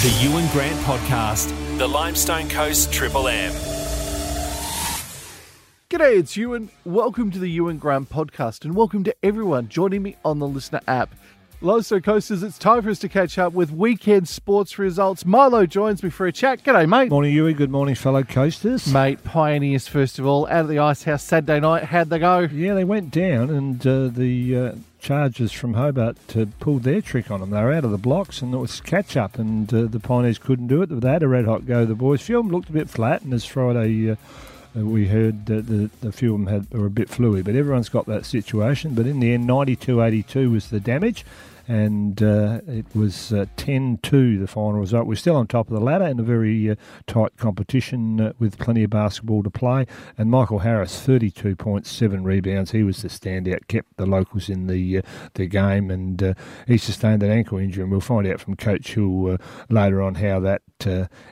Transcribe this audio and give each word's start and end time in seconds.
The 0.00 0.16
Ewan 0.22 0.46
Grant 0.52 0.78
Podcast, 0.82 1.48
the 1.76 1.88
Limestone 1.88 2.48
Coast 2.48 2.92
Triple 2.92 3.26
M. 3.26 3.50
G'day, 5.90 6.20
it's 6.20 6.36
Ewan. 6.36 6.70
Welcome 6.84 7.32
to 7.32 7.40
the 7.40 7.50
Ewan 7.50 7.78
Grant 7.78 8.08
Podcast, 8.08 8.64
and 8.64 8.76
welcome 8.76 9.02
to 9.02 9.16
everyone 9.24 9.68
joining 9.68 10.04
me 10.04 10.16
on 10.24 10.38
the 10.38 10.46
LiSTNR 10.46 10.82
app. 10.86 11.16
Limestone 11.60 12.02
Coasters, 12.02 12.44
it's 12.44 12.58
time 12.58 12.82
for 12.82 12.90
us 12.90 13.00
to 13.00 13.08
catch 13.08 13.38
up 13.38 13.54
with 13.54 13.72
weekend 13.72 14.28
sports 14.28 14.78
results. 14.78 15.24
Milo 15.24 15.66
joins 15.66 16.04
me 16.04 16.10
for 16.10 16.28
a 16.28 16.32
chat. 16.32 16.62
G'day, 16.62 16.88
mate. 16.88 17.10
Morning, 17.10 17.34
Ewan. 17.34 17.54
Good 17.54 17.72
morning, 17.72 17.96
fellow 17.96 18.22
coasters. 18.22 18.86
Mate, 18.86 19.24
Pioneers, 19.24 19.88
first 19.88 20.20
of 20.20 20.26
all, 20.26 20.46
out 20.46 20.60
of 20.60 20.68
the 20.68 20.78
Ice 20.78 21.02
House 21.02 21.24
Saturday 21.24 21.58
night. 21.58 21.82
How'd 21.82 22.10
they 22.10 22.20
go? 22.20 22.38
Yeah, 22.42 22.74
they 22.74 22.84
went 22.84 23.10
down, 23.10 23.50
and 23.50 23.84
uh, 23.84 24.06
the 24.06 24.56
uh, 24.56 24.72
Chargers 25.00 25.52
from 25.52 25.74
Hobart 25.74 26.16
to 26.28 26.46
pull 26.60 26.78
their 26.78 27.00
trick 27.00 27.30
on 27.30 27.40
them. 27.40 27.50
They 27.50 27.62
were 27.62 27.72
out 27.72 27.84
of 27.84 27.90
the 27.90 27.98
blocks, 27.98 28.42
and 28.42 28.52
it 28.52 28.58
was 28.58 28.80
catch 28.80 29.16
up, 29.16 29.38
and 29.38 29.72
uh, 29.72 29.86
the 29.86 30.00
Pioneers 30.00 30.38
couldn't 30.38 30.66
do 30.66 30.82
it. 30.82 30.86
They 30.86 31.08
had 31.10 31.22
a 31.22 31.28
red 31.28 31.44
hot 31.44 31.66
go. 31.66 31.84
The 31.84 31.94
boys' 31.94 32.22
film 32.22 32.48
looked 32.48 32.68
a 32.68 32.72
bit 32.72 32.88
flat, 32.88 33.22
and 33.22 33.32
as 33.32 33.44
Friday. 33.44 34.10
Uh, 34.10 34.16
uh, 34.76 34.84
we 34.84 35.08
heard 35.08 35.46
that 35.46 35.66
the, 35.66 35.90
the 36.02 36.12
few 36.12 36.34
of 36.34 36.40
them 36.40 36.46
had, 36.46 36.70
were 36.70 36.86
a 36.86 36.90
bit 36.90 37.08
fluey, 37.08 37.42
but 37.42 37.54
everyone's 37.54 37.88
got 37.88 38.04
that 38.04 38.26
situation. 38.26 38.94
But 38.94 39.06
in 39.06 39.18
the 39.18 39.32
end, 39.32 39.46
92 39.46 40.02
82 40.02 40.50
was 40.50 40.68
the 40.68 40.78
damage 40.78 41.24
and 41.68 42.22
uh, 42.22 42.62
it 42.66 42.86
was 42.94 43.30
uh, 43.30 43.44
10 43.58 43.98
2 44.02 44.38
the 44.38 44.46
final 44.46 44.80
result. 44.80 45.06
We're 45.06 45.16
still 45.16 45.36
on 45.36 45.46
top 45.46 45.68
of 45.68 45.74
the 45.74 45.84
ladder 45.84 46.06
in 46.06 46.18
a 46.18 46.22
very 46.22 46.70
uh, 46.70 46.76
tight 47.06 47.36
competition 47.36 48.20
uh, 48.20 48.32
with 48.38 48.58
plenty 48.58 48.84
of 48.84 48.90
basketball 48.90 49.42
to 49.42 49.50
play. 49.50 49.84
And 50.16 50.30
Michael 50.30 50.60
Harris, 50.60 51.06
32.7 51.06 52.24
rebounds. 52.24 52.70
He 52.70 52.82
was 52.82 53.02
the 53.02 53.08
standout, 53.08 53.68
kept 53.68 53.98
the 53.98 54.06
locals 54.06 54.48
in 54.48 54.66
the 54.66 54.98
uh, 54.98 55.02
the 55.34 55.46
game, 55.46 55.90
and 55.90 56.22
uh, 56.22 56.34
he 56.66 56.78
sustained 56.78 57.22
an 57.22 57.30
ankle 57.30 57.58
injury. 57.58 57.82
And 57.82 57.92
we'll 57.92 58.00
find 58.00 58.26
out 58.26 58.40
from 58.40 58.56
Coach 58.56 58.94
Hill 58.94 59.36
later 59.68 60.00
on 60.00 60.14
how 60.16 60.40
that 60.40 60.62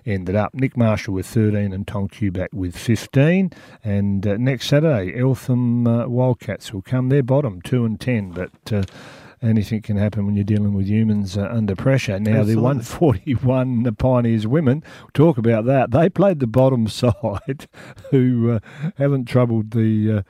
ended 0.04 0.36
up. 0.36 0.52
Nick 0.52 0.76
Marshall 0.76 1.14
with 1.14 1.26
13 1.26 1.72
and 1.72 1.86
Tom 1.86 2.08
Cuback 2.08 2.52
with 2.52 2.76
15. 2.76 3.52
And 3.82 4.24
next 4.38 4.68
Saturday, 4.68 5.18
Eltham 5.18 5.84
Wildcats 5.84 6.74
will 6.74 6.82
come. 6.82 7.08
They're 7.08 7.22
bottom, 7.22 7.62
2 7.62 7.86
and 7.86 7.98
10, 7.98 8.32
but 8.32 8.86
anything 9.42 9.82
can 9.82 9.96
happen 9.96 10.26
when 10.26 10.34
you're 10.34 10.44
dealing 10.44 10.74
with 10.74 10.86
humans 10.86 11.36
uh, 11.36 11.48
under 11.50 11.74
pressure. 11.74 12.18
Now, 12.18 12.40
Absolutely. 12.40 12.54
the 12.54 12.60
141 12.60 13.82
the 13.82 13.92
Pioneers 13.92 14.46
women, 14.46 14.82
talk 15.14 15.38
about 15.38 15.64
that. 15.66 15.90
They 15.90 16.08
played 16.08 16.40
the 16.40 16.46
bottom 16.46 16.88
side, 16.88 17.68
who 18.10 18.52
uh, 18.52 18.58
haven't 18.96 19.26
troubled 19.26 19.72
the. 19.72 20.18
Uh, 20.18 20.22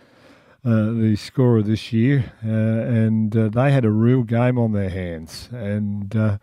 uh, 0.64 0.90
the 0.90 1.14
scorer 1.14 1.62
this 1.62 1.92
year, 1.92 2.32
uh, 2.44 2.48
and 2.48 3.36
uh, 3.36 3.48
they 3.48 3.70
had 3.70 3.84
a 3.84 3.90
real 3.90 4.24
game 4.24 4.58
on 4.58 4.72
their 4.72 4.90
hands, 4.90 5.48
and 5.52 6.16
uh, 6.16 6.38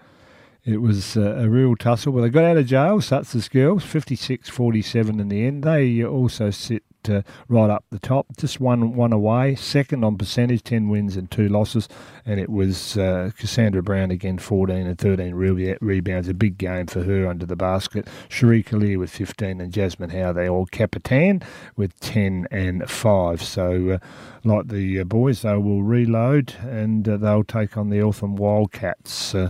it 0.64 0.78
was 0.78 1.18
uh, 1.18 1.36
a 1.36 1.50
real 1.50 1.76
tussle. 1.76 2.14
But 2.14 2.22
they 2.22 2.30
got 2.30 2.46
out 2.46 2.56
of 2.56 2.66
jail, 2.66 3.00
the 3.00 3.50
girls, 3.52 3.84
56-47 3.84 5.20
in 5.20 5.28
the 5.28 5.46
end. 5.46 5.64
They 5.64 6.06
also 6.06 6.52
sit 6.52 6.84
uh, 7.10 7.22
right 7.48 7.70
up 7.70 7.86
the 7.90 8.00
top. 8.00 8.28
Just 8.38 8.60
one 8.60 8.96
one 8.96 9.14
away, 9.14 9.56
second 9.56 10.04
on 10.04 10.18
percentage, 10.18 10.64
ten 10.64 10.90
wins 10.90 11.16
and 11.16 11.30
two 11.30 11.48
losses, 11.48 11.88
and 12.26 12.40
it 12.40 12.50
was 12.50 12.98
uh, 12.98 13.32
Cassandra 13.38 13.82
Brown 13.82 14.12
again, 14.12 14.38
fourteen 14.38 14.88
and 14.88 14.98
thirteen 14.98 15.36
re- 15.36 15.78
rebounds. 15.82 16.28
A 16.28 16.34
big 16.34 16.58
game 16.58 16.88
for 16.88 17.04
her 17.04 17.28
under 17.28 17.46
the 17.46 17.56
basket. 17.56 18.08
Cherie 18.30 18.64
Kalir 18.64 18.98
with 18.98 19.10
fifteen 19.10 19.62
and 19.62 19.72
Jasmine 19.72 20.10
Howe. 20.10 20.34
They 20.34 20.50
all 20.50 20.66
Capitan 20.66 21.42
with 21.76 22.00
ten 22.00 22.48
and 22.52 22.90
five. 22.90 23.42
So, 23.44 23.90
uh, 23.92 23.98
like 24.44 24.68
the 24.68 25.00
uh, 25.00 25.04
boys, 25.04 25.42
they 25.42 25.56
will 25.56 25.84
reload 25.84 26.56
and 26.62 27.08
uh, 27.08 27.18
they'll 27.18 27.44
take 27.44 27.78
on 27.78 27.90
the 27.90 28.00
Eltham 28.00 28.36
Wildcats 28.36 29.36
uh, 29.36 29.50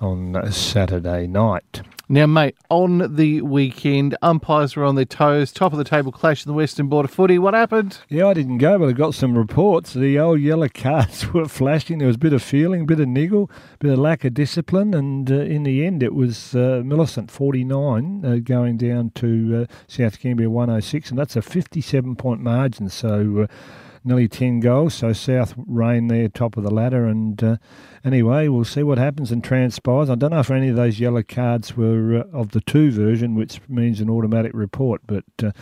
on 0.00 0.50
Saturday 0.52 1.26
night. 1.26 1.82
Now, 2.06 2.26
mate, 2.26 2.54
on 2.68 3.16
the 3.16 3.40
weekend, 3.40 4.14
umpires 4.20 4.76
were 4.76 4.84
on 4.84 4.94
their 4.94 5.06
toes. 5.06 5.50
Top 5.52 5.72
of 5.72 5.78
the 5.78 5.84
table 5.84 6.12
clash 6.12 6.44
in 6.44 6.50
the 6.50 6.54
Western 6.54 6.88
Border 6.88 7.08
footy. 7.08 7.38
What 7.38 7.54
happened? 7.54 7.98
Yeah, 8.10 8.26
I 8.26 8.34
didn't 8.34 8.58
go, 8.58 8.78
but 8.78 8.90
I 8.90 8.92
got 8.92 9.14
some 9.14 9.38
reports. 9.38 9.94
The 9.94 10.18
old 10.18 10.40
yellow 10.40 10.68
cards 10.68 11.26
were 11.32 11.48
flashing. 11.48 11.98
There 11.98 12.06
was 12.06 12.16
a 12.16 12.18
bit 12.18 12.34
of 12.34 12.42
feeling, 12.42 12.82
a 12.82 12.84
bit 12.84 13.00
of 13.00 13.08
niggle, 13.08 13.50
a 13.74 13.78
bit 13.78 13.92
of 13.92 13.98
lack 13.98 14.22
of 14.26 14.34
discipline. 14.34 14.92
And 14.92 15.30
uh, 15.30 15.36
in 15.36 15.62
the 15.62 15.86
end, 15.86 16.02
it 16.02 16.14
was 16.14 16.54
uh, 16.54 16.82
Millicent 16.84 17.30
49 17.30 18.22
uh, 18.22 18.36
going 18.44 18.76
down 18.76 19.10
to 19.14 19.62
uh, 19.62 19.74
South 19.86 20.20
Gambier 20.20 20.50
106. 20.50 21.08
And 21.08 21.18
that's 21.18 21.36
a 21.36 21.42
57 21.42 22.16
point 22.16 22.42
margin. 22.42 22.90
So 22.90 23.48
uh, 23.48 23.54
nearly 24.04 24.28
10 24.28 24.60
goals. 24.60 24.94
So 24.94 25.12
South 25.12 25.54
reign 25.56 26.08
there, 26.08 26.28
top 26.28 26.56
of 26.56 26.62
the 26.62 26.70
ladder. 26.70 27.06
And 27.06 27.42
uh, 27.42 27.56
anyway, 28.04 28.48
we'll 28.48 28.64
see 28.64 28.82
what 28.82 28.98
happens 28.98 29.32
and 29.32 29.42
transpires. 29.42 30.10
I 30.10 30.14
don't 30.14 30.30
know 30.30 30.40
if 30.40 30.50
any 30.50 30.68
of 30.68 30.76
those 30.76 31.00
yellow 31.00 31.22
cards 31.22 31.76
were 31.76 32.18
uh, 32.18 32.38
of 32.38 32.50
the 32.50 32.60
two 32.60 32.90
version, 32.90 33.34
which 33.34 33.60
means 33.68 34.00
an 34.00 34.10
automatic 34.10 34.52
report, 34.54 35.02
but 35.06 35.24
uh, 35.42 35.52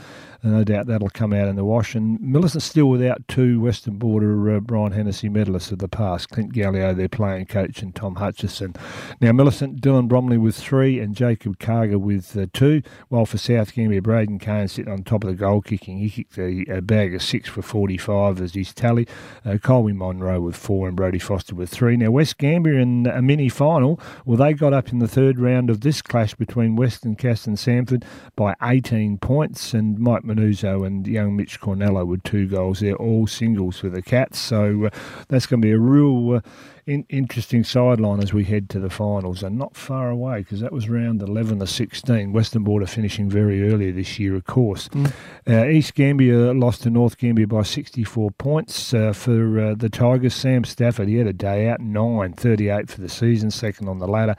no 0.42 0.64
doubt 0.64 0.86
that'll 0.86 1.10
come 1.10 1.32
out 1.32 1.48
in 1.48 1.56
the 1.56 1.64
wash. 1.64 1.94
And 1.94 2.20
Millicent's 2.20 2.64
still 2.64 2.86
without 2.86 3.26
two 3.28 3.60
Western 3.60 3.98
Border 3.98 4.56
uh, 4.56 4.60
Brian 4.60 4.92
Hennessy 4.92 5.28
medalists 5.28 5.70
of 5.70 5.78
the 5.78 5.88
past 5.88 6.30
Clint 6.30 6.52
Gallio, 6.52 6.94
their 6.94 7.08
playing 7.08 7.46
coach, 7.46 7.82
and 7.82 7.94
Tom 7.94 8.16
Hutchison. 8.16 8.74
Now, 9.20 9.32
Millicent, 9.32 9.80
Dylan 9.80 10.08
Bromley 10.08 10.38
with 10.38 10.56
three, 10.56 10.98
and 10.98 11.14
Jacob 11.14 11.58
Carger 11.58 11.98
with 11.98 12.36
uh, 12.36 12.46
two, 12.52 12.82
while 13.08 13.26
for 13.26 13.38
South 13.38 13.72
Gambier, 13.72 14.02
Braden 14.02 14.38
Kane 14.40 14.68
sitting 14.68 14.92
on 14.92 15.04
top 15.04 15.22
of 15.24 15.30
the 15.30 15.36
goal 15.36 15.62
kicking. 15.62 15.98
He 15.98 16.10
kicked 16.10 16.36
a, 16.38 16.64
a 16.68 16.82
bag 16.82 17.14
of 17.14 17.22
six 17.22 17.48
for 17.48 17.62
45 17.62 18.40
as 18.40 18.54
his 18.54 18.74
tally. 18.74 19.06
Uh, 19.44 19.58
Colby 19.58 19.92
Monroe 19.92 20.40
with 20.40 20.56
four, 20.56 20.88
and 20.88 20.96
Brody 20.96 21.18
Foster 21.18 21.54
with 21.54 21.70
three. 21.70 21.96
Now, 21.96 22.10
West 22.10 22.38
Gambier 22.38 22.78
in 22.78 23.06
a 23.06 23.22
mini 23.22 23.48
final, 23.48 24.00
well, 24.24 24.36
they 24.36 24.54
got 24.54 24.72
up 24.72 24.92
in 24.92 24.98
the 24.98 25.08
third 25.08 25.38
round 25.38 25.70
of 25.70 25.82
this 25.82 26.02
clash 26.02 26.34
between 26.34 26.74
Western 26.74 27.14
Casterton 27.14 27.56
Sandford 27.56 28.04
by 28.34 28.56
18 28.62 29.18
points, 29.18 29.72
and 29.72 29.98
Mike 29.98 30.24
Manuzzo 30.34 30.86
and 30.86 31.06
young 31.06 31.36
Mitch 31.36 31.60
Cornello 31.60 32.06
with 32.06 32.22
two 32.22 32.46
goals. 32.46 32.80
They're 32.80 32.96
all 32.96 33.26
singles 33.26 33.78
for 33.78 33.88
the 33.88 34.02
Cats, 34.02 34.38
so 34.38 34.86
uh, 34.86 34.90
that's 35.28 35.46
going 35.46 35.60
to 35.60 35.66
be 35.66 35.72
a 35.72 35.78
real 35.78 36.36
uh, 36.36 36.40
in, 36.86 37.06
interesting 37.08 37.62
sideline 37.64 38.20
as 38.20 38.32
we 38.32 38.44
head 38.44 38.68
to 38.70 38.80
the 38.80 38.90
finals, 38.90 39.42
and 39.42 39.56
not 39.56 39.76
far 39.76 40.10
away 40.10 40.38
because 40.38 40.60
that 40.60 40.72
was 40.72 40.88
round 40.88 41.22
11 41.22 41.60
to 41.60 41.66
16. 41.66 42.32
Western 42.32 42.64
Border 42.64 42.86
finishing 42.86 43.30
very 43.30 43.70
early 43.70 43.90
this 43.90 44.18
year, 44.18 44.34
of 44.34 44.44
course. 44.44 44.88
Mm. 44.88 45.12
Uh, 45.48 45.66
East 45.66 45.94
Gambier 45.94 46.54
lost 46.54 46.82
to 46.82 46.90
North 46.90 47.18
Gambier 47.18 47.46
by 47.46 47.62
64 47.62 48.32
points 48.32 48.92
uh, 48.94 49.12
for 49.12 49.60
uh, 49.60 49.74
the 49.74 49.88
Tigers. 49.88 50.34
Sam 50.34 50.64
Stafford, 50.64 51.08
he 51.08 51.16
had 51.16 51.26
a 51.26 51.32
day 51.32 51.68
out, 51.68 51.80
9 51.80 52.32
38 52.32 52.90
for 52.90 53.00
the 53.00 53.08
season, 53.08 53.50
second 53.50 53.88
on 53.88 53.98
the 53.98 54.08
ladder. 54.08 54.34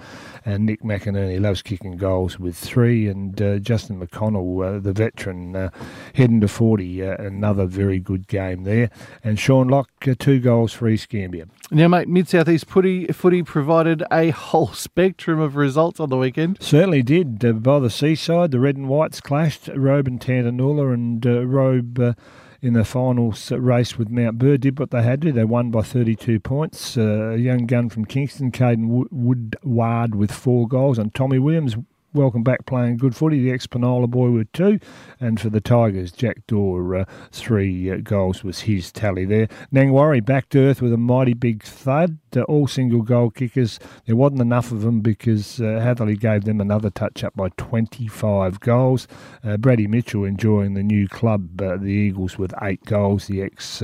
And 0.45 0.65
Nick 0.65 0.81
McInerney 0.81 1.39
loves 1.39 1.61
kicking 1.61 1.95
goals 1.97 2.39
with 2.39 2.57
three. 2.57 3.07
And 3.07 3.41
uh, 3.41 3.59
Justin 3.59 4.05
McConnell, 4.05 4.77
uh, 4.77 4.79
the 4.79 4.93
veteran, 4.93 5.55
uh, 5.55 5.69
heading 6.13 6.41
to 6.41 6.47
40, 6.47 7.01
another 7.01 7.65
very 7.65 7.99
good 7.99 8.27
game 8.27 8.63
there. 8.63 8.89
And 9.23 9.39
Sean 9.39 9.69
Locke, 9.69 9.89
two 10.19 10.39
goals 10.39 10.73
for 10.73 10.89
East 10.89 11.07
Gambier. 11.09 11.47
Now, 11.71 11.87
mate, 11.87 12.07
Mid 12.07 12.27
Southeast 12.27 12.65
footy, 12.67 13.07
footy 13.07 13.41
provided 13.41 14.03
a 14.11 14.29
whole 14.31 14.73
spectrum 14.73 15.39
of 15.39 15.55
results 15.55 15.99
on 15.99 16.09
the 16.09 16.17
weekend. 16.17 16.57
Certainly 16.61 17.03
did. 17.03 17.43
Uh, 17.43 17.53
by 17.53 17.79
the 17.79 17.89
seaside, 17.89 18.51
the 18.51 18.59
red 18.59 18.75
and 18.75 18.89
whites 18.89 19.21
clashed. 19.21 19.69
Robe 19.75 20.07
and 20.07 20.19
Tantanoola, 20.19 20.93
and 20.93 21.25
uh, 21.25 21.45
Robe. 21.45 21.99
Uh, 21.99 22.13
in 22.61 22.71
the 22.71 22.85
finals 22.85 23.51
race 23.51 23.97
with 23.97 24.09
Mount 24.09 24.37
Burr 24.37 24.55
did 24.55 24.79
what 24.79 24.89
they 24.89 25.03
had 25.03 25.21
to. 25.23 25.33
They 25.33 25.43
won 25.43 25.69
by 25.69 25.81
32 25.81 26.39
points. 26.39 26.95
Uh, 26.97 27.31
a 27.33 27.37
young 27.37 27.65
gun 27.65 27.89
from 27.89 28.05
Kingston, 28.05 28.53
Caden 28.53 28.87
Woodward, 29.11 30.15
with 30.15 30.31
four 30.31 30.65
goals, 30.65 30.97
and 30.97 31.13
Tommy 31.13 31.39
Williams 31.39 31.75
welcome 32.13 32.43
back 32.43 32.65
playing 32.65 32.97
good 32.97 33.15
footy. 33.15 33.41
The 33.41 33.51
ex 33.51 33.65
Penola 33.65 34.09
boy 34.09 34.29
with 34.29 34.51
two. 34.51 34.79
And 35.19 35.39
for 35.39 35.49
the 35.49 35.61
Tigers, 35.61 36.11
Jack 36.11 36.45
Dorr, 36.47 36.95
uh, 36.95 37.05
three 37.31 37.89
uh, 37.89 37.97
goals 37.97 38.43
was 38.43 38.61
his 38.61 38.91
tally 38.91 39.25
there. 39.25 39.47
Nangwarry 39.71 40.23
back 40.23 40.49
to 40.49 40.59
earth 40.59 40.81
with 40.81 40.93
a 40.93 40.97
mighty 40.97 41.33
big 41.33 41.63
thud. 41.63 42.19
Uh, 42.35 42.41
all 42.43 42.67
single 42.67 43.01
goal 43.01 43.29
kickers. 43.29 43.79
There 44.05 44.15
wasn't 44.15 44.41
enough 44.41 44.71
of 44.71 44.81
them 44.81 45.01
because 45.01 45.59
uh, 45.59 45.63
Hatherleigh 45.63 46.19
gave 46.19 46.45
them 46.45 46.61
another 46.61 46.89
touch 46.89 47.23
up 47.23 47.35
by 47.35 47.49
25 47.57 48.59
goals. 48.59 49.07
Uh, 49.43 49.57
Brady 49.57 49.87
Mitchell 49.87 50.23
enjoying 50.23 50.73
the 50.73 50.83
new 50.83 51.07
club, 51.07 51.61
uh, 51.61 51.77
the 51.77 51.91
Eagles, 51.91 52.37
with 52.37 52.53
eight 52.61 52.83
goals. 52.85 53.27
The 53.27 53.41
ex 53.41 53.83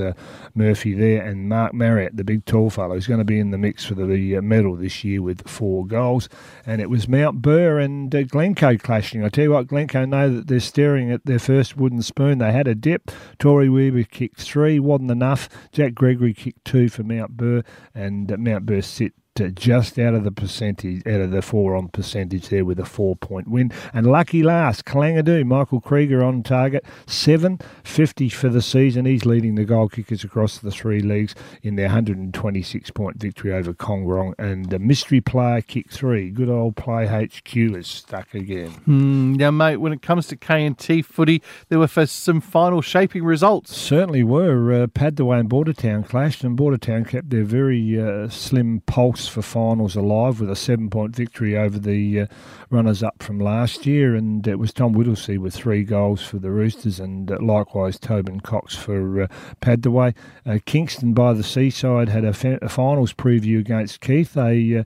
Murphy 0.54 0.94
there. 0.94 1.22
And 1.24 1.48
Mark 1.48 1.74
Marriott, 1.74 2.16
the 2.16 2.24
big 2.24 2.44
tall 2.44 2.70
fellow, 2.70 2.94
is 2.94 3.06
going 3.06 3.18
to 3.18 3.24
be 3.24 3.38
in 3.38 3.50
the 3.50 3.58
mix 3.58 3.84
for 3.84 3.94
the 3.94 4.40
medal 4.40 4.76
this 4.76 5.04
year 5.04 5.22
with 5.22 5.48
four 5.48 5.86
goals. 5.86 6.28
And 6.66 6.80
it 6.80 6.90
was 6.90 7.08
Mount 7.08 7.42
Burr 7.42 7.78
and 7.78 8.14
Glencoe 8.24 8.76
clashing. 8.76 9.24
I 9.24 9.28
tell 9.28 9.44
you 9.44 9.52
what, 9.52 9.66
Glencoe 9.66 10.04
know 10.04 10.34
that 10.34 10.46
they're 10.48 10.60
staring 10.60 11.10
at 11.10 11.24
their 11.26 11.38
first 11.38 11.76
wooden 11.76 12.02
spoon. 12.02 12.38
They 12.38 12.52
had 12.52 12.68
a 12.68 12.74
dip. 12.74 13.10
Tory 13.38 13.68
Weaver 13.68 14.04
kicked 14.04 14.40
three, 14.40 14.78
wasn't 14.78 15.10
enough. 15.10 15.48
Jack 15.72 15.94
Gregory 15.94 16.34
kicked 16.34 16.64
two 16.64 16.88
for 16.88 17.02
Mount 17.02 17.36
Burr, 17.36 17.62
and 17.94 18.36
Mount 18.38 18.66
Burr 18.66 18.82
sit 18.82 19.12
just 19.48 19.98
out 19.98 20.14
of 20.14 20.24
the 20.24 20.32
percentage, 20.32 21.06
out 21.06 21.20
of 21.20 21.30
the 21.30 21.42
four 21.42 21.74
on 21.74 21.88
percentage 21.88 22.48
there 22.48 22.64
with 22.64 22.78
a 22.78 22.84
four 22.84 23.16
point 23.16 23.48
win. 23.48 23.72
And 23.92 24.06
lucky 24.06 24.42
last, 24.42 24.84
Kalangadoo, 24.84 25.46
Michael 25.46 25.80
Krieger 25.80 26.22
on 26.22 26.42
target, 26.42 26.84
750 27.06 28.28
for 28.28 28.48
the 28.48 28.62
season. 28.62 29.06
He's 29.06 29.24
leading 29.24 29.54
the 29.54 29.64
goal 29.64 29.88
kickers 29.88 30.24
across 30.24 30.58
the 30.58 30.70
three 30.70 31.00
leagues 31.00 31.34
in 31.62 31.76
their 31.76 31.86
126 31.86 32.90
point 32.90 33.16
victory 33.16 33.52
over 33.52 33.72
Kongorong. 33.72 34.34
And 34.38 34.70
the 34.70 34.78
mystery 34.78 35.20
player 35.20 35.62
kick 35.62 35.90
three, 35.90 36.30
good 36.30 36.48
old 36.48 36.76
play 36.76 37.06
HQ 37.06 37.56
is 37.56 37.86
stuck 37.86 38.34
again. 38.34 38.70
Mm, 38.86 39.36
now, 39.36 39.50
mate, 39.50 39.76
when 39.76 39.92
it 39.92 40.02
comes 40.02 40.26
to 40.28 40.36
KNT 40.36 41.04
footy, 41.04 41.42
there 41.68 41.78
were 41.78 41.88
some 42.06 42.40
final 42.40 42.82
shaping 42.82 43.24
results. 43.24 43.76
Certainly 43.76 44.24
were. 44.24 44.72
Uh, 44.72 44.86
Padthaway 44.86 45.40
and 45.40 45.50
Bordertown 45.50 46.06
clashed, 46.06 46.44
and 46.44 46.58
Bordertown 46.58 47.06
kept 47.08 47.30
their 47.30 47.44
very 47.44 48.00
uh, 48.00 48.28
slim 48.28 48.80
pulse 48.86 49.28
for 49.30 49.42
finals 49.42 49.96
alive 49.96 50.40
with 50.40 50.50
a 50.50 50.56
seven 50.56 50.90
point 50.90 51.14
victory 51.16 51.56
over 51.56 51.78
the 51.78 52.20
uh, 52.20 52.26
runners 52.70 53.02
up 53.02 53.22
from 53.22 53.38
last 53.38 53.86
year. 53.86 54.14
And 54.14 54.46
it 54.46 54.58
was 54.58 54.72
Tom 54.72 54.92
Whittlesey 54.92 55.38
with 55.38 55.54
three 55.54 55.84
goals 55.84 56.22
for 56.22 56.38
the 56.38 56.50
Roosters, 56.50 57.00
and 57.00 57.30
uh, 57.30 57.38
likewise 57.40 57.98
Tobin 57.98 58.40
Cox 58.40 58.76
for 58.76 59.22
uh, 59.22 59.26
Padthaway. 59.62 60.14
Uh, 60.44 60.58
Kingston 60.66 61.14
by 61.14 61.32
the 61.32 61.42
Seaside 61.44 62.08
had 62.08 62.24
a, 62.24 62.64
a 62.64 62.68
finals 62.68 63.12
preview 63.12 63.60
against 63.60 64.00
Keith. 64.00 64.34
They 64.34 64.84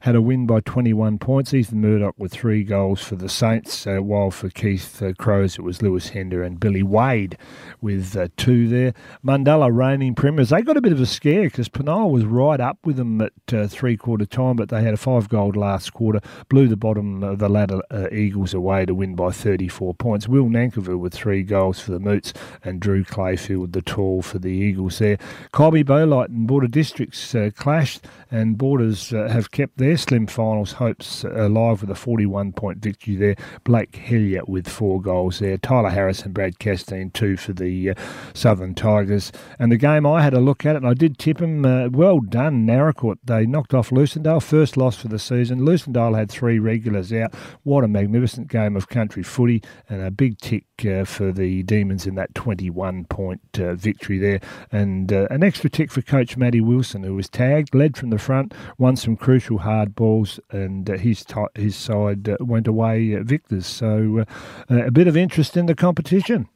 had 0.00 0.14
a 0.14 0.20
win 0.20 0.46
by 0.46 0.60
21 0.60 1.18
points. 1.18 1.54
Ethan 1.54 1.80
Murdoch 1.80 2.14
with 2.18 2.32
three 2.32 2.64
goals 2.64 3.00
for 3.02 3.16
the 3.16 3.28
Saints, 3.28 3.86
uh, 3.86 3.98
while 3.98 4.30
for 4.30 4.50
Keith 4.50 5.02
uh, 5.02 5.12
Crows 5.14 5.58
it 5.58 5.62
was 5.62 5.82
Lewis 5.82 6.08
Hender 6.08 6.42
and 6.42 6.58
Billy 6.58 6.82
Wade 6.82 7.38
with 7.80 8.16
uh, 8.16 8.28
two 8.36 8.68
there. 8.68 8.94
Mundalla 9.24 9.74
reigning 9.74 10.14
premiers. 10.14 10.50
They 10.50 10.62
got 10.62 10.76
a 10.76 10.80
bit 10.80 10.92
of 10.92 11.00
a 11.00 11.06
scare 11.06 11.44
because 11.44 11.68
Penola 11.68 12.10
was 12.10 12.24
right 12.24 12.60
up 12.60 12.78
with 12.84 12.96
them 12.96 13.20
at 13.20 13.32
uh, 13.52 13.66
three 13.68 13.96
quarter 13.96 14.26
time, 14.26 14.56
but 14.56 14.68
they 14.68 14.82
had 14.82 14.94
a 14.94 14.98
five 14.98 15.28
goal 15.28 15.52
last 15.54 15.92
quarter, 15.92 16.20
blew 16.48 16.68
the 16.68 16.76
bottom 16.76 17.22
of 17.22 17.38
the 17.38 17.48
ladder 17.48 17.80
uh, 17.90 18.08
Eagles 18.10 18.54
away 18.54 18.84
to 18.86 18.94
win 18.94 19.14
by 19.14 19.30
34 19.30 19.94
points. 19.94 20.28
Will 20.28 20.46
Nankerville 20.46 20.98
with 20.98 21.14
three 21.14 21.42
goals 21.42 21.80
for 21.80 21.92
the 21.92 22.00
Moots 22.00 22.32
and 22.64 22.80
Drew 22.80 23.04
Clayfield 23.04 23.72
the 23.72 23.82
tall 23.82 24.22
for 24.22 24.38
the 24.38 24.50
Eagles 24.50 24.98
there. 24.98 25.18
Kybybolite 25.52 26.28
and 26.28 26.46
Border 26.46 26.68
Districts 26.68 27.34
uh, 27.34 27.50
clashed, 27.56 28.04
and 28.30 28.58
Borders 28.58 29.10
have 29.10 29.50
kept 29.50 29.78
their 29.78 29.85
slim 29.94 30.26
finals 30.26 30.72
hopes 30.72 31.22
alive 31.22 31.82
with 31.82 31.90
a 31.90 31.94
41 31.94 32.52
point 32.52 32.78
victory 32.78 33.14
there. 33.14 33.36
Blake 33.62 33.94
Hillier 33.94 34.42
with 34.46 34.68
four 34.68 35.00
goals 35.00 35.38
there. 35.38 35.58
Tyler 35.58 35.90
Harris 35.90 36.22
and 36.22 36.34
Brad 36.34 36.58
Castine, 36.58 37.10
two 37.10 37.36
for 37.36 37.52
the 37.52 37.90
uh, 37.90 37.94
Southern 38.34 38.74
Tigers. 38.74 39.30
And 39.58 39.70
the 39.70 39.76
game, 39.76 40.06
I 40.06 40.22
had 40.22 40.34
a 40.34 40.40
look 40.40 40.64
at 40.64 40.74
it 40.74 40.78
and 40.78 40.88
I 40.88 40.94
did 40.94 41.18
tip 41.18 41.38
them. 41.38 41.64
Uh, 41.64 41.88
well 41.90 42.20
done, 42.20 42.66
Naracoorte. 42.66 43.18
They 43.24 43.46
knocked 43.46 43.74
off 43.74 43.90
Lucindale, 43.90 44.42
first 44.42 44.76
loss 44.76 44.96
for 44.96 45.08
the 45.08 45.18
season. 45.18 45.60
Lucindale 45.60 46.16
had 46.16 46.30
three 46.30 46.58
regulars 46.58 47.12
out. 47.12 47.34
What 47.62 47.84
a 47.84 47.88
magnificent 47.88 48.48
game 48.48 48.76
of 48.76 48.88
country 48.88 49.22
footy 49.22 49.62
and 49.88 50.02
a 50.02 50.10
big 50.10 50.38
tick 50.38 50.64
uh, 50.84 51.04
for 51.04 51.32
the 51.32 51.62
Demons 51.62 52.06
in 52.06 52.14
that 52.16 52.34
21 52.34 53.04
point 53.06 53.40
uh, 53.58 53.74
victory 53.74 54.18
there. 54.18 54.40
And 54.70 55.12
uh, 55.12 55.26
an 55.30 55.42
extra 55.42 55.70
tick 55.70 55.90
for 55.90 56.02
coach 56.02 56.36
Matty 56.36 56.60
Wilson, 56.60 57.02
who 57.02 57.14
was 57.14 57.28
tagged, 57.28 57.74
led 57.74 57.96
from 57.96 58.10
the 58.10 58.18
front, 58.18 58.52
won 58.78 58.96
some 58.96 59.16
crucial 59.16 59.58
hard 59.58 59.94
balls, 59.94 60.40
and 60.50 60.88
uh, 60.90 60.96
his 60.96 61.24
t- 61.24 61.34
his 61.54 61.76
side 61.76 62.28
uh, 62.28 62.36
went 62.40 62.66
away 62.66 63.14
victors. 63.16 63.66
So 63.66 64.24
a 64.68 64.90
bit 64.90 65.08
of 65.08 65.16
interest 65.16 65.56
in 65.56 65.66
the 65.66 65.74
competition. 65.74 66.48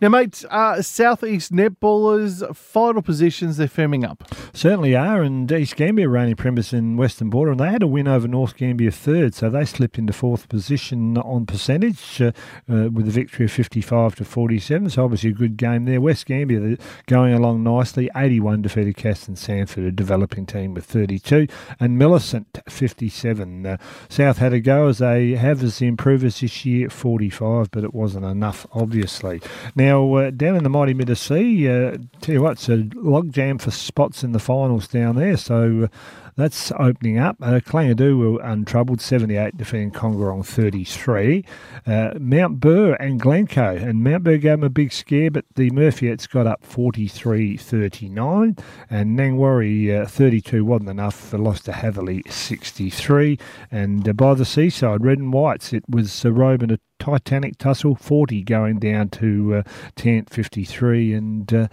Now, 0.00 0.08
mate, 0.08 0.44
uh, 0.50 0.82
Southeast 0.82 1.52
netballers, 1.52 2.54
final 2.54 3.02
positions, 3.02 3.56
they're 3.56 3.68
firming 3.68 4.08
up. 4.08 4.24
Certainly 4.52 4.94
are, 4.94 5.22
and 5.22 5.50
East 5.50 5.76
Gambier 5.76 6.08
reigning 6.08 6.36
premiers 6.36 6.72
in 6.72 6.96
Western 6.96 7.30
Border, 7.30 7.52
and 7.52 7.60
they 7.60 7.70
had 7.70 7.82
a 7.82 7.86
win 7.86 8.08
over 8.08 8.28
North 8.28 8.56
Gambier 8.56 8.90
third, 8.90 9.34
so 9.34 9.50
they 9.50 9.64
slipped 9.64 9.98
into 9.98 10.12
fourth 10.12 10.48
position 10.48 11.18
on 11.18 11.46
percentage 11.46 12.20
uh, 12.20 12.32
uh, 12.70 12.88
with 12.90 13.08
a 13.08 13.10
victory 13.10 13.46
of 13.46 13.52
55 13.52 14.16
to 14.16 14.24
47, 14.24 14.90
so 14.90 15.04
obviously 15.04 15.30
a 15.30 15.34
good 15.34 15.56
game 15.56 15.84
there. 15.84 16.00
West 16.00 16.26
Gambier 16.26 16.76
going 17.06 17.34
along 17.34 17.62
nicely, 17.62 18.10
81 18.16 18.62
defeated 18.62 18.96
Casterton 18.96 19.36
Sandford, 19.36 19.84
a 19.84 19.92
developing 19.92 20.46
team 20.46 20.74
with 20.74 20.84
32, 20.84 21.46
and 21.80 21.98
Millicent 21.98 22.58
57. 22.68 23.66
Uh, 23.66 23.76
South 24.08 24.38
had 24.38 24.52
a 24.52 24.60
go 24.60 24.88
as 24.88 24.98
they 24.98 25.32
have 25.32 25.62
as 25.62 25.78
the 25.78 25.86
improvers 25.86 26.40
this 26.40 26.64
year, 26.64 26.88
45, 26.88 27.70
but 27.70 27.84
it 27.84 27.94
wasn't 27.94 28.24
enough, 28.24 28.66
obviously. 28.72 29.40
Now, 29.74 30.14
uh, 30.14 30.30
down 30.30 30.56
in 30.56 30.64
the 30.64 30.70
mighty 30.70 30.94
Mid 30.94 31.16
Sea, 31.16 31.68
uh, 31.68 31.96
tell 32.20 32.34
you 32.34 32.42
what, 32.42 32.52
it's 32.52 32.68
a 32.68 32.78
logjam 32.78 33.60
for 33.60 33.70
spots 33.70 34.22
in 34.24 34.32
the 34.32 34.38
finals 34.38 34.88
down 34.88 35.16
there. 35.16 35.36
So 35.36 35.88
that's 36.38 36.70
opening 36.78 37.18
up. 37.18 37.36
Uh, 37.42 37.58
Kalangadoo 37.58 38.34
were 38.34 38.40
untroubled, 38.40 39.00
78 39.00 39.56
defeating 39.56 39.90
Kongorong 39.90 40.46
33. 40.46 41.44
Uh, 41.84 42.10
Mount 42.20 42.60
Burr 42.60 42.94
and 42.94 43.18
Glencoe. 43.18 43.74
And 43.74 44.04
Mount 44.04 44.22
Burr 44.22 44.36
gave 44.36 44.52
them 44.52 44.62
a 44.62 44.70
big 44.70 44.92
scare, 44.92 45.32
but 45.32 45.46
the 45.56 45.70
Murphyets 45.70 46.28
got 46.28 46.46
up 46.46 46.64
43 46.64 47.56
39. 47.56 48.56
And 48.88 49.18
Nangwarry 49.18 50.02
uh, 50.02 50.06
32 50.06 50.64
wasn't 50.64 50.90
enough. 50.90 51.32
They 51.32 51.38
lost 51.38 51.64
to 51.64 51.72
Hatherleigh 51.72 52.30
63. 52.30 53.36
And 53.72 54.08
uh, 54.08 54.12
by 54.12 54.34
the 54.34 54.44
seaside, 54.44 55.04
Red 55.04 55.18
and 55.18 55.32
Whites, 55.32 55.72
it 55.72 55.82
was 55.88 56.24
uh, 56.24 56.30
Roban 56.30 56.72
a 56.72 56.78
Titanic 57.00 57.58
tussle, 57.58 57.96
40 57.96 58.42
going 58.42 58.78
down 58.78 59.08
to 59.08 59.56
uh, 59.56 59.62
Tant 59.96 60.30
53. 60.30 61.14
And 61.14 61.52
uh, 61.52 61.68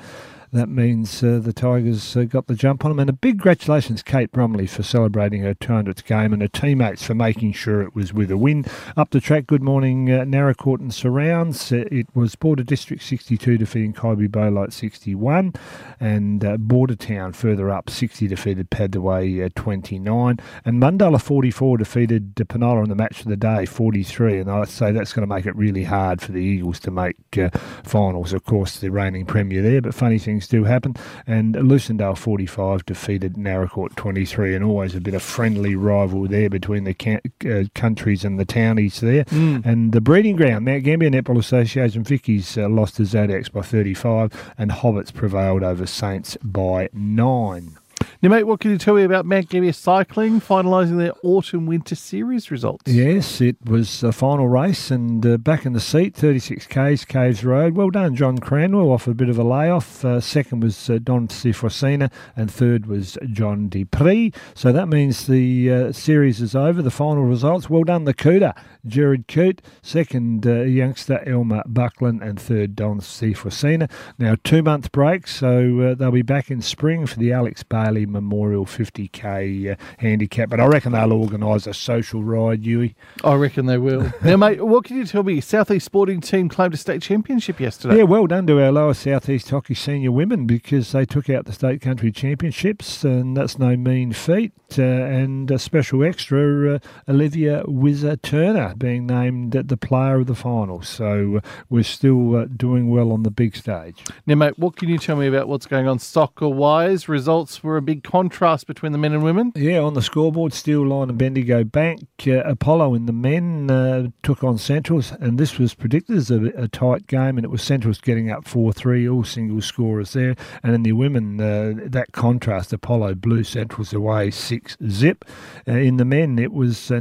that 0.51 0.69
means 0.69 1.24
uh, 1.24 1.39
the 1.42 1.53
Tigers 1.53 2.15
uh, 2.15 2.24
got 2.24 2.47
the 2.47 2.56
jump 2.56 2.86
on 2.86 2.92
them. 2.92 3.00
And 3.00 3.09
a 3.09 3.13
big 3.13 3.36
congratulations, 3.36 4.03
Kate 4.03 4.31
Bromley, 4.31 4.68
for 4.68 4.83
celebrating 4.83 5.42
her 5.42 5.53
200th 5.53 6.06
game 6.06 6.33
and 6.33 6.42
her 6.42 6.47
teammates 6.47 7.03
for 7.03 7.13
making 7.15 7.53
sure 7.53 7.81
it 7.81 7.95
was 7.95 8.13
with 8.13 8.31
a 8.31 8.38
win. 8.38 8.65
Up 8.97 9.12
the 9.12 9.19
track, 9.19 9.47
good 9.47 9.63
morning, 9.63 10.12
uh, 10.12 10.21
and 10.21 10.94
surrounds. 10.94 11.71
Uh, 11.71 11.86
it 11.92 12.07
was 12.13 12.36
Border 12.36 12.63
District 12.63 13.01
62 13.01 13.57
defeating 13.57 13.94
Kybybolite 13.94 14.74
61, 14.74 15.53
and 16.00 16.44
uh, 16.44 16.57
Bordertown 16.57 17.36
further 17.36 17.69
up 17.69 17.89
60 17.89 18.27
defeated 18.27 18.69
Padthaway 18.69 19.45
uh, 19.45 19.50
29, 19.56 20.39
and 20.65 20.81
Mundalla 20.81 21.21
44 21.21 21.77
defeated 21.77 22.36
Penola 22.36 22.83
in 22.83 22.89
the 22.89 22.95
match 22.95 23.21
of 23.21 23.27
the 23.27 23.38
day 23.38 23.65
43. 23.65 24.39
And 24.39 24.51
I'd 24.51 24.69
say 24.69 24.91
that's 24.91 25.13
going 25.13 25.27
to 25.27 25.33
make 25.33 25.45
it 25.45 25.56
really 25.56 25.83
hard 25.83 26.21
for 26.21 26.31
the 26.31 26.41
Eagles 26.41 26.80
to 26.81 26.91
make 26.91 27.15
uh, 27.38 27.50
finals. 27.83 28.33
Of 28.33 28.44
course, 28.44 28.80
the 28.80 28.89
reigning 28.89 29.25
premier 29.25 29.62
there, 29.62 29.81
but 29.81 29.94
funny 29.94 30.19
things 30.19 30.34
things 30.35 30.47
do 30.47 30.65
happen. 30.65 30.95
And 31.25 31.55
Lucindale 31.55 32.17
45 32.17 32.85
defeated 32.85 33.35
Naracoorte 33.35 33.95
23, 33.95 34.55
and 34.55 34.65
always 34.65 34.95
a 34.95 35.01
bit 35.01 35.13
of 35.13 35.21
friendly 35.21 35.75
rival 35.75 36.27
there 36.27 36.49
between 36.49 36.83
the 36.83 36.93
ca- 36.93 37.21
uh, 37.49 37.63
countries 37.73 38.25
and 38.25 38.39
the 38.39 38.45
townies 38.45 38.99
there. 38.99 39.23
Mm. 39.25 39.65
And 39.65 39.91
the 39.93 40.01
breeding 40.01 40.35
ground, 40.35 40.65
Mount 40.65 40.83
Gambier 40.83 41.09
Netball 41.09 41.39
Association, 41.39 42.03
Vicky's 42.03 42.57
uh, 42.57 42.67
lost 42.67 42.97
to 42.97 43.05
Zodiacs 43.05 43.49
by 43.49 43.61
35, 43.61 44.53
and 44.57 44.71
Hobbits 44.71 45.13
prevailed 45.13 45.63
over 45.63 45.85
Saints 45.85 46.38
by 46.43 46.89
9. 46.93 47.77
Now, 48.25 48.31
mate, 48.31 48.45
what 48.45 48.60
can 48.60 48.72
you 48.72 48.80
tell 48.80 48.95
me 48.95 49.04
about 49.04 49.27
Mount 49.27 49.50
Gambier 49.50 49.72
Cycling 49.72 50.42
finalising 50.42 50.98
their 50.98 51.13
autumn 51.22 51.68
winter 51.68 51.94
series 51.94 52.50
results? 52.50 52.92
Yes, 52.92 53.39
it 53.39 53.56
was 53.63 54.01
a 54.01 54.12
final 54.12 54.48
race 54.48 54.89
and 54.89 55.24
uh, 55.24 55.38
back 55.38 55.63
in 55.63 55.74
the 55.74 55.79
seat, 55.79 56.15
36 56.15 56.65
Ks, 56.65 57.05
Caves 57.05 57.46
Road. 57.46 57.75
Well 57.75 57.91
done, 57.91 58.15
John 58.15 58.39
Cranwell, 58.39 58.89
off 58.91 59.05
a 59.05 59.13
bit 59.13 59.29
of 59.29 59.38
a 59.38 59.44
layoff. 59.44 60.03
Uh, 60.03 60.20
second 60.20 60.63
was 60.63 60.89
uh, 60.89 60.98
Don 61.03 61.27
Cifrosina 61.27 62.12
and 62.36 62.50
third 62.50 62.88
was 62.88 63.15
John 63.27 63.70
Dupree. 63.70 64.34
So 64.55 64.72
that 64.72 64.88
means 64.88 65.27
the 65.27 65.72
uh, 65.72 65.91
series 65.91 66.41
is 66.41 66.55
over. 66.55 66.82
The 66.82 66.89
final 66.89 67.25
results. 67.25 67.70
Well 67.70 67.84
done, 67.84 68.05
the 68.05 68.15
Cooter. 68.15 68.55
Jared 68.88 69.27
Coote, 69.27 69.62
second 69.82 70.46
uh, 70.46 70.62
youngster 70.62 71.22
Elmer 71.27 71.63
Buckland, 71.65 72.22
and 72.22 72.39
third 72.39 72.75
Don 72.75 73.01
Cifrosina. 73.01 73.89
Now, 74.17 74.36
two 74.44 74.63
month 74.63 74.91
break, 74.91 75.27
so 75.27 75.79
uh, 75.79 75.96
they'll 75.96 76.12
be 76.12 76.22
back 76.22 76.51
in 76.51 76.62
spring 76.62 77.05
for 77.05 77.20
the 77.20 77.32
Alex 77.32 77.63
Bailey 77.63 78.05
Memorial 78.15 78.65
50k 78.65 79.74
uh, 79.74 79.75
handicap. 80.00 80.50
But 80.50 80.60
I 80.60 80.65
reckon 80.65 80.93
they'll 80.93 81.13
organise 81.13 81.67
a 81.67 81.74
social 81.74 82.24
ride, 82.24 82.63
Huey. 82.63 82.95
I 83.24 83.36
reckon 83.36 83.65
they 83.65 83.77
will. 83.77 84.12
now, 84.24 84.38
mate, 84.38 84.65
what 84.65 84.86
can 84.86 84.98
you 84.98 85.05
tell 85.05 85.24
me? 85.24 85.41
Southeast 85.41 85.86
Sporting 85.86 86.22
Team 86.22 86.50
claimed 86.50 86.74
a 86.74 86.77
state 86.77 87.01
championship 87.01 87.60
yesterday. 87.60 87.98
Yeah, 87.98 88.03
well 88.03 88.27
done 88.27 88.48
to 88.48 88.63
our 88.63 88.72
lower 88.72 88.93
Southeast 88.93 89.50
Hockey 89.50 89.75
senior 89.75 90.12
women 90.12 90.45
because 90.45 90.91
they 90.91 91.05
took 91.05 91.29
out 91.29 91.45
the 91.45 91.53
state 91.53 91.81
country 91.81 92.12
championships, 92.12 93.03
and 93.03 93.36
that's 93.36 93.60
no 93.60 93.75
mean 93.75 94.13
feat. 94.13 94.53
Uh, 94.77 94.84
and 94.84 95.50
a 95.51 95.60
special 95.60 96.03
extra, 96.03 96.75
uh, 96.75 96.79
Olivia 97.08 97.63
Whizzer 97.67 98.15
Turner 98.17 98.74
being 98.77 99.05
named 99.05 99.53
the 99.53 99.77
player 99.77 100.20
of 100.20 100.27
the 100.27 100.36
final. 100.36 100.82
So 100.82 101.38
uh, 101.38 101.39
we're 101.70 101.84
still 101.84 102.36
uh, 102.36 102.46
doing 102.46 102.89
well 102.89 103.12
on 103.12 103.24
the 103.24 103.32
big 103.32 103.55
stage. 103.55 104.03
Now, 104.25 104.36
mate, 104.36 104.58
what 104.58 104.75
can 104.75 104.89
you 104.89 104.98
tell 104.98 105.15
me 105.15 105.27
about 105.27 105.48
what's 105.48 105.65
going 105.65 105.88
on 105.88 106.00
soccer 106.00 106.50
wise? 106.50 107.08
Results 107.08 107.63
were 107.63 107.77
a 107.77 107.82
big 107.82 108.03
contrast 108.03 108.67
between 108.67 108.91
the 108.91 108.98
men 108.98 109.13
and 109.13 109.24
women. 109.24 109.51
Yeah, 109.55 109.79
on 109.79 109.94
the 109.94 110.01
scoreboard, 110.01 110.53
Steel 110.53 110.86
Line 110.86 111.10
and 111.10 111.17
Bendigo 111.17 111.63
Bank. 111.63 112.08
Uh, 112.25 112.39
Apollo 112.44 112.96
in 112.96 113.05
the 113.05 113.13
men 113.13 113.70
uh, 113.70 114.08
took 114.24 114.44
on 114.44 114.58
Centrals, 114.58 115.12
and 115.20 115.38
this 115.38 115.58
was 115.58 115.74
predicted 115.74 116.17
as 116.17 116.32
a, 116.32 116.46
a, 116.55 116.67
tight 116.67 117.08
game, 117.08 117.38
and 117.38 117.46
it 117.46 117.50
was 117.50 117.62
Centrals 117.62 118.01
getting 118.01 118.32
up 118.32 118.48
4 118.48 118.74
3, 118.74 119.08
all 119.08 119.24
single 119.24 119.62
scorers 119.62 120.13
there. 120.13 120.36
And 120.63 120.74
in 120.74 120.84
the 120.84 120.94
women, 120.94 121.39
uh, 121.39 121.74
that 121.86 122.12
contrast, 122.12 122.74
Apollo 122.74 123.15
blew 123.15 123.44
Centrals 123.44 123.94
away 123.94 124.32
6 124.32 124.64
six 124.65 124.77
zip. 124.89 125.25
Uh, 125.67 125.74
in 125.74 125.98
the 125.98 126.05
men, 126.05 126.39
it 126.39 126.51
was 126.51 126.91
uh, 126.91 127.00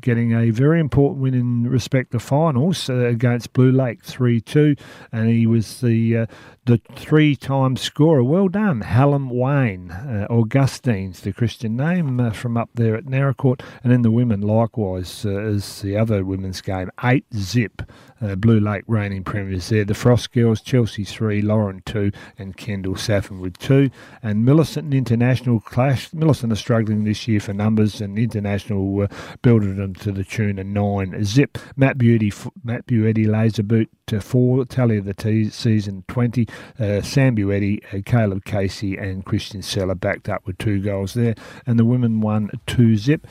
getting 0.00 0.32
a 0.34 0.50
very 0.50 0.80
important 0.80 1.20
win 1.20 1.34
in 1.34 1.68
respect 1.68 2.12
to 2.12 2.18
finals 2.18 2.88
uh, 2.90 2.94
against 2.94 3.52
Blue 3.52 3.72
Lake 3.72 4.02
three 4.04 4.40
two, 4.40 4.76
and 5.12 5.28
he 5.28 5.46
was 5.46 5.80
the 5.80 6.16
uh, 6.16 6.26
the 6.68 6.80
three 6.96 7.34
time 7.34 7.76
scorer. 7.78 8.22
Well 8.22 8.48
done, 8.48 8.82
Hallam 8.82 9.30
Wayne. 9.30 9.90
Uh, 9.90 10.26
Augustine's 10.28 11.22
the 11.22 11.32
Christian 11.32 11.78
name 11.78 12.20
uh, 12.20 12.30
from 12.30 12.58
up 12.58 12.68
there 12.74 12.94
at 12.94 13.06
Naracoorte. 13.06 13.62
And 13.82 13.90
then 13.90 14.02
the 14.02 14.10
women, 14.10 14.42
likewise, 14.42 15.24
uh, 15.24 15.30
as 15.30 15.80
the 15.80 15.96
other 15.96 16.26
women's 16.26 16.60
game, 16.60 16.90
8 17.02 17.24
zip. 17.34 17.90
Uh, 18.20 18.34
Blue 18.34 18.60
Lake 18.60 18.82
reigning 18.86 19.24
premiers 19.24 19.68
there. 19.68 19.84
The 19.84 19.94
Frost 19.94 20.32
Girls, 20.32 20.60
Chelsea 20.60 21.04
3, 21.04 21.40
Lauren 21.40 21.82
2, 21.86 22.10
and 22.36 22.56
Kendall 22.56 22.96
Saffronwood 22.96 23.56
2. 23.58 23.90
And 24.22 24.44
Millicent 24.44 24.86
and 24.86 24.94
International 24.94 25.60
clash. 25.60 26.12
Millicent 26.12 26.52
are 26.52 26.56
struggling 26.56 27.04
this 27.04 27.26
year 27.26 27.40
for 27.40 27.54
numbers, 27.54 28.00
and 28.02 28.18
International 28.18 29.02
uh, 29.02 29.06
builded 29.40 29.76
them 29.76 29.94
to 29.94 30.12
the 30.12 30.24
tune 30.24 30.58
of 30.58 30.66
9 30.66 31.24
zip. 31.24 31.56
Matt 31.76 31.96
Beauty, 31.96 32.30
Matt 32.62 32.86
Beauty 32.86 33.24
laser 33.24 33.62
boot 33.62 33.88
to 34.08 34.20
4, 34.20 34.66
tally 34.66 34.98
of 34.98 35.04
the 35.04 35.14
t- 35.14 35.48
season 35.48 36.04
20 36.08 36.46
uh, 36.78 37.02
Sam 37.02 37.36
Buetti, 37.36 37.82
uh, 37.92 38.02
Caleb 38.04 38.44
Casey, 38.44 38.96
and 38.96 39.24
Christian 39.24 39.62
Seller 39.62 39.94
backed 39.94 40.28
up 40.28 40.46
with 40.46 40.58
two 40.58 40.80
goals 40.80 41.14
there. 41.14 41.34
And 41.66 41.78
the 41.78 41.84
women 41.84 42.20
won 42.20 42.50
2 42.66 42.96
zip. 42.96 43.26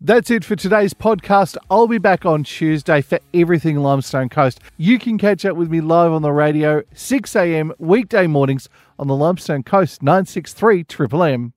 That's 0.00 0.30
it 0.30 0.44
for 0.44 0.54
today's 0.54 0.94
podcast. 0.94 1.56
I'll 1.68 1.88
be 1.88 1.98
back 1.98 2.24
on 2.24 2.44
Tuesday 2.44 3.02
for 3.02 3.18
everything 3.34 3.76
Limestone 3.78 4.28
Coast. 4.28 4.60
You 4.76 4.96
can 4.96 5.18
catch 5.18 5.44
up 5.44 5.56
with 5.56 5.70
me 5.70 5.80
live 5.80 6.12
on 6.12 6.22
the 6.22 6.30
radio, 6.30 6.84
6 6.94 7.34
a.m. 7.34 7.72
weekday 7.78 8.28
mornings 8.28 8.68
on 8.96 9.08
the 9.08 9.16
Limestone 9.16 9.64
Coast 9.64 10.00
963 10.00 10.84
Triple 10.84 11.24
M. 11.24 11.52